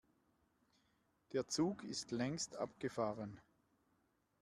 [1.31, 3.39] Der Zug ist längst abgefahren.